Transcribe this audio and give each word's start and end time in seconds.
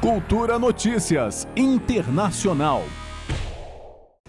Cultura 0.00 0.60
Notícias 0.60 1.48
Internacional. 1.56 2.84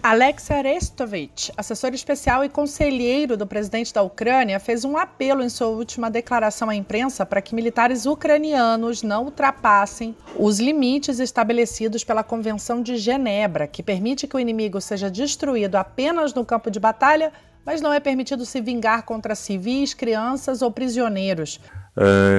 Alex 0.02 0.50
Arestovich, 0.50 1.52
assessor 1.56 1.94
especial 1.94 2.44
e 2.44 2.48
conselheiro 2.48 3.36
do 3.36 3.46
presidente 3.46 3.94
da 3.94 4.02
Ucrânia, 4.02 4.58
fez 4.58 4.84
um 4.84 4.96
apelo 4.96 5.44
em 5.44 5.48
sua 5.48 5.68
última 5.68 6.10
declaração 6.10 6.68
à 6.68 6.74
imprensa 6.74 7.24
para 7.24 7.40
que 7.40 7.54
militares 7.54 8.04
ucranianos 8.04 9.04
não 9.04 9.26
ultrapassem 9.26 10.16
os 10.36 10.58
limites 10.58 11.20
estabelecidos 11.20 12.02
pela 12.02 12.24
Convenção 12.24 12.82
de 12.82 12.96
Genebra, 12.96 13.68
que 13.68 13.80
permite 13.80 14.26
que 14.26 14.34
o 14.34 14.40
inimigo 14.40 14.80
seja 14.80 15.08
destruído 15.08 15.76
apenas 15.76 16.34
no 16.34 16.44
campo 16.44 16.68
de 16.68 16.80
batalha, 16.80 17.32
mas 17.65 17.81
não 17.81 17.91
é 17.91 17.99
permitido 17.99 18.45
se 18.45 18.61
vingar 18.61 19.03
contra 19.03 19.33
civis, 19.35 19.93
crianças 19.93 20.61
ou 20.61 20.71
prisioneiros. 20.71 21.59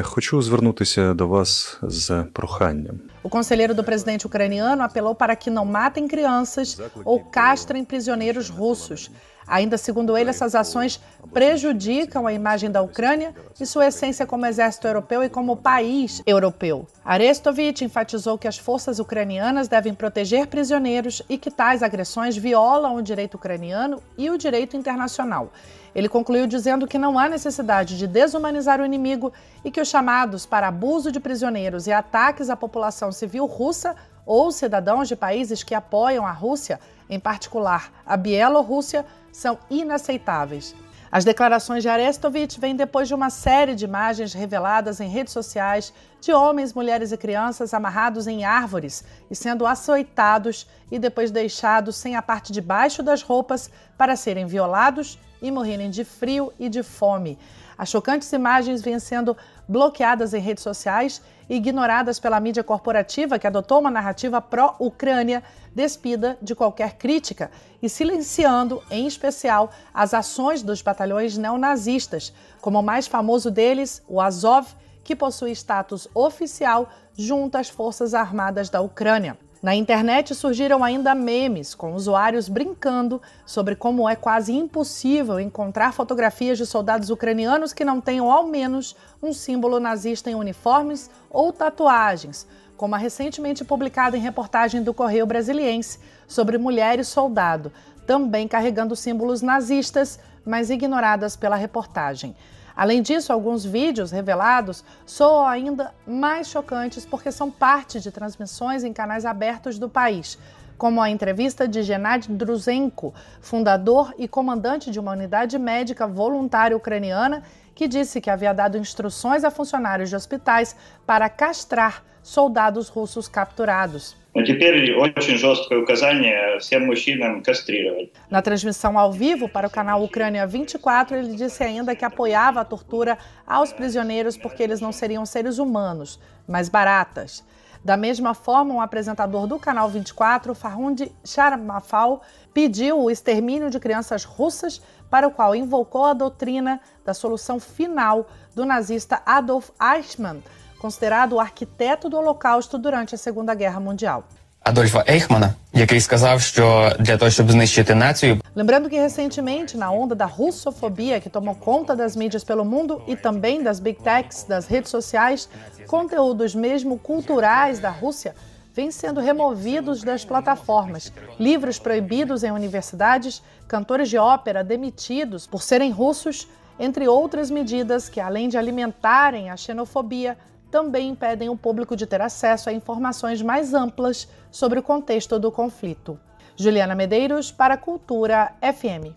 Хочу 0.03 0.43
звернутися 0.43 1.15
до 1.15 1.27
вас 1.29 1.79
з 1.83 2.27
проханням. 2.33 3.01
O 3.23 3.29
conselheiro 3.29 3.75
do 3.75 3.83
presidente 3.83 4.27
ucraniano 4.27 4.83
apelou 4.83 5.15
para 5.15 5.35
que 5.35 5.51
não 5.51 5.65
matem 5.65 6.07
crianças 6.07 6.79
ou 7.05 7.21
castrem 7.21 7.85
prisioneiros 7.85 8.49
russos. 8.51 9.11
Ainda 9.52 9.78
segundo 9.78 10.16
ele, 10.18 10.30
essas 10.30 10.56
ações 10.56 10.98
prejudicam 11.34 12.26
a 12.26 12.32
imagem 12.32 12.72
da 12.72 12.82
Ucrânia 12.82 13.36
e 13.60 13.66
sua 13.66 13.88
essência 13.88 14.26
como 14.26 14.46
exército 14.46 14.88
europeu 14.88 15.22
e 15.26 15.30
como 15.30 15.58
país 15.58 16.24
europeu. 16.26 16.88
Arestovich 17.04 17.84
enfatizou 17.84 18.38
que 18.38 18.48
as 18.48 18.58
forças 18.58 18.98
ucranianas 18.98 19.68
devem 19.68 19.94
proteger 19.94 20.48
prisioneiros 20.48 21.22
e 21.28 21.38
que 21.38 21.52
tais 21.52 21.84
agressões 21.84 22.38
violam 22.38 22.96
o 22.96 23.02
direito 23.02 23.36
ucraniano 23.36 24.02
e 24.18 24.30
o 24.30 24.38
direito 24.38 24.78
internacional. 24.78 25.52
Ele 25.94 26.08
concluiu 26.08 26.48
dizendo 26.48 26.88
que 26.88 26.98
não 26.98 27.20
há 27.20 27.28
necessidade 27.28 27.98
de 27.98 28.08
desumanizar 28.08 28.80
o 28.80 28.86
inimigo 28.86 29.34
e 29.66 29.70
que 29.70 29.82
os 29.82 29.90
chamados 29.90 30.46
para 30.46 30.70
abuso 30.70 31.12
de 31.12 31.20
prisioneiros 31.20 31.88
e 31.88 31.92
ataques 31.92 32.50
à 32.50 32.56
população 32.56 33.12
civil 33.12 33.46
russa 33.46 33.98
ou 34.32 34.50
cidadãos 34.50 35.10
de 35.10 35.16
países 35.18 35.62
que 35.62 35.76
apoiam 35.76 36.26
a 36.26 36.32
Rússia, 36.32 36.80
em 37.10 37.20
particular 37.20 37.92
a 38.06 38.16
Bielorrússia, 38.16 39.06
são 39.30 39.60
inaceitáveis. 39.70 40.74
As 41.12 41.26
declarações 41.26 41.84
de 41.84 41.90
Arestovich 41.90 42.58
vêm 42.58 42.74
depois 42.74 43.10
de 43.10 43.14
uma 43.14 43.30
série 43.30 43.76
de 43.76 43.84
imagens 43.84 44.32
reveladas 44.32 45.02
em 45.02 45.10
redes 45.10 45.34
sociais 45.34 45.94
de 46.22 46.32
homens, 46.32 46.74
mulheres 46.74 47.12
e 47.12 47.18
crianças 47.18 47.74
amarrados 47.74 48.26
em 48.26 48.46
árvores 48.46 49.04
e 49.30 49.36
sendo 49.36 49.68
açoitados 49.68 50.66
e 50.90 50.98
depois 50.98 51.30
deixados 51.30 51.98
sem 51.98 52.16
a 52.16 52.22
parte 52.22 52.54
de 52.54 52.62
baixo 52.62 53.04
das 53.04 53.22
roupas 53.22 53.70
para 53.98 54.16
serem 54.16 54.46
violados 54.46 55.20
e 55.42 55.50
morrerem 55.50 55.90
de 55.90 56.04
frio 56.04 56.54
e 56.60 56.70
de 56.70 56.84
fome. 56.84 57.38
As 57.78 57.90
chocantes 57.90 58.32
imagens 58.32 58.82
vêm 58.82 59.00
sendo 59.00 59.36
bloqueadas 59.68 60.34
em 60.34 60.40
redes 60.40 60.64
sociais 60.64 61.22
e 61.50 61.56
ignoradas 61.56 62.20
pela 62.20 62.40
mídia 62.40 62.64
corporativa 62.64 63.40
que 63.40 63.48
adotou 63.48 63.80
uma 63.80 63.90
narrativa 63.90 64.40
pró-Ucrânia, 64.40 65.44
despida 65.74 66.38
de 66.42 66.54
qualquer 66.54 66.98
crítica 66.98 67.50
e 67.82 67.90
silenciando, 67.90 68.84
em 68.92 69.08
especial, 69.08 69.72
as 69.94 70.14
ações 70.14 70.62
dos 70.62 70.82
batalhões 70.82 71.38
neonazistas, 71.38 72.32
como 72.62 72.80
o 72.80 72.84
mais 72.84 73.08
famoso 73.08 73.50
deles, 73.50 74.04
o 74.08 74.22
Azov, 74.22 74.68
que 75.04 75.16
possui 75.16 75.52
status 75.52 76.08
oficial 76.14 76.88
junto 77.18 77.58
às 77.58 77.68
Forças 77.68 78.14
Armadas 78.14 78.70
da 78.70 78.82
Ucrânia. 78.82 79.38
Na 79.62 79.76
internet 79.76 80.34
surgiram 80.34 80.84
ainda 80.84 81.14
memes 81.14 81.76
com 81.76 81.94
usuários 81.94 82.50
brincando 82.50 83.22
sobre 83.46 83.76
como 83.76 84.10
é 84.10 84.16
quase 84.16 84.52
impossível 84.52 85.40
encontrar 85.40 85.94
fotografias 85.94 86.58
de 86.58 86.66
soldados 86.66 87.12
ucranianos 87.12 87.72
que 87.72 87.86
não 87.86 88.02
tenham 88.02 88.32
ao 88.32 88.48
menos 88.48 88.96
um 89.22 89.32
símbolo 89.32 89.80
nazista 89.80 90.32
em 90.32 90.36
uniformes 90.36 91.12
ou 91.30 91.54
tatuagens, 91.54 92.48
como 92.76 92.96
a 92.96 92.98
recentemente 92.98 93.64
publicada 93.64 94.18
em 94.18 94.22
reportagem 94.22 94.82
do 94.82 94.96
Correio 94.96 95.28
Brasiliense 95.28 96.00
sobre 96.28 96.58
mulher 96.58 96.98
e 96.98 97.04
soldado, 97.04 97.72
também 98.08 98.48
carregando 98.48 98.96
símbolos 98.96 99.44
nazistas, 99.44 100.20
mas 100.44 100.72
ignoradas 100.72 101.36
pela 101.36 101.56
reportagem. 101.56 102.36
Além 102.76 103.02
disso, 103.02 103.34
alguns 103.34 103.66
vídeos 103.66 104.12
revelados 104.12 104.84
soam 105.06 105.46
ainda 105.46 105.94
mais 106.06 106.48
chocantes 106.48 107.06
porque 107.06 107.32
são 107.32 107.52
parte 107.52 108.00
de 108.00 108.12
transmissões 108.12 108.84
em 108.84 108.94
canais 108.94 109.26
abertos 109.26 109.78
do 109.78 109.90
país, 109.90 110.38
como 110.78 111.02
a 111.02 111.10
entrevista 111.10 111.68
de 111.68 111.84
Gennady 111.84 112.32
Druzenko, 112.32 113.14
fundador 113.40 114.14
e 114.18 114.28
comandante 114.28 114.90
de 114.90 115.00
uma 115.00 115.12
unidade 115.12 115.60
médica 115.60 116.08
voluntária 116.08 116.76
ucraniana, 116.76 117.44
que 117.76 117.88
disse 117.88 118.22
que 118.22 118.30
havia 118.30 118.54
dado 118.54 118.78
instruções 118.78 119.44
a 119.44 119.52
funcionários 119.52 120.10
de 120.10 120.16
hospitais 120.16 120.76
para 121.06 121.30
castrar 121.30 122.04
soldados 122.24 122.90
russos 122.90 123.28
capturados. 123.28 124.21
Но 124.35 124.45
теперь 124.45 124.95
очень 124.95 125.39
жесткое 125.39 125.79
указание 125.79 126.59
всем 126.59 126.85
мужчинам 126.87 127.43
кастрировать. 127.43 128.13
Na 128.29 128.43
transmissão 128.43 128.99
ao 128.99 129.11
vivo 129.11 129.49
para 129.49 129.67
o 129.67 129.71
canal 129.71 130.03
Ucrânia 130.03 130.47
24, 130.47 131.17
ele 131.17 131.37
disse 131.37 131.65
ainda 131.65 131.97
que 131.97 132.05
apoiava 132.05 132.61
a 132.61 132.65
tortura 132.65 133.17
aos 133.47 133.73
prisioneiros 133.73 134.37
porque 134.37 134.63
eles 134.63 134.81
não 134.81 134.93
seriam 134.93 135.25
seres 135.25 135.59
humanos, 135.59 136.21
mas 136.47 136.69
baratas. 136.69 137.43
Da 137.83 137.97
mesma 137.97 138.35
forma, 138.35 138.75
um 138.75 138.81
apresentador 138.81 139.47
do 139.47 139.59
canal 139.59 139.89
24, 139.89 140.55
Farhund 140.55 141.11
Sharmafal, 141.25 142.21
pediu 142.53 143.01
o 143.01 143.11
extermínio 143.11 143.71
de 143.71 143.79
crianças 143.79 144.25
russas, 144.25 144.83
para 145.09 145.29
o 145.29 145.31
qual 145.31 145.55
invocou 145.55 146.05
a 146.05 146.13
doutrina 146.13 146.81
da 147.05 147.15
solução 147.15 147.61
final 147.61 148.29
do 148.55 148.65
nazista 148.65 149.23
Adolf 149.25 149.71
Eichmann, 149.81 150.43
considerado 150.81 151.35
o 151.35 151.41
arquiteto 151.41 152.09
do 152.09 152.17
Holocausto 152.17 152.79
durante 152.79 153.15
a 153.15 153.19
Segunda 153.19 153.55
Guerra 153.55 153.81
Mundial. 153.81 154.25
Адольфа 154.61 155.05
Ейхмана, 155.09 155.55
який 155.73 156.01
сказав, 156.01 156.41
що 156.41 156.93
для 156.99 157.17
того, 157.17 157.31
щоб 157.31 157.51
знищити 157.51 157.95
націю, 157.95 158.41
Lembrando 158.57 158.89
que 158.89 159.01
recentemente, 159.01 159.77
na 159.79 159.91
onda 159.93 160.15
da 160.15 160.27
russofobia 160.27 161.21
que 161.21 161.29
tomou 161.29 161.55
conta 161.55 161.95
das 161.95 162.17
mídias 162.17 162.43
pelo 162.43 162.65
mundo 162.65 163.03
e 163.07 163.15
também 163.15 163.63
das 163.63 163.79
big 163.79 163.99
techs, 164.03 164.45
das 164.45 164.67
redes 164.67 164.91
sociais, 164.91 165.49
conteúdos 165.87 166.55
mesmo 166.55 166.99
culturais 166.99 167.79
da 167.79 167.91
Rússia 167.91 168.35
vêm 168.77 168.91
sendo 168.91 169.21
removidos 169.21 170.03
das 170.03 170.23
plataformas, 170.25 171.13
livros 171.41 171.79
proibidos 171.79 172.43
em 172.43 172.51
universidades, 172.51 173.43
cantores 173.67 174.09
de 174.11 174.19
ópera 174.19 174.63
demitidos 174.63 175.47
por 175.47 175.63
serem 175.63 175.91
russos, 175.91 176.49
entre 176.79 177.09
outras 177.09 177.51
medidas 177.51 178.09
que, 178.09 178.21
além 178.21 178.49
de 178.51 178.59
alimentarem 178.59 179.49
a 179.49 179.57
xenofobia, 179.57 180.37
também 180.72 181.10
impedem 181.10 181.50
o 181.50 181.58
público 181.58 181.96
de 181.96 182.08
ter 182.08 182.22
acesso 182.22 182.70
a 182.70 182.74
informações 182.74 183.42
mais 183.42 183.74
amplas 183.74 184.28
sobre 184.50 184.80
o 184.80 184.84
contexto 184.84 185.38
do 185.38 185.52
conflito. 185.52 186.18
Juliana 186.56 186.96
Medeiros 186.96 187.52
para 187.52 187.78
Cultura 187.78 188.54
FM. 188.62 189.14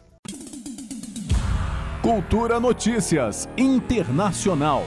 Cultura 2.02 2.60
Notícias 2.60 3.48
Internacional. 3.56 4.82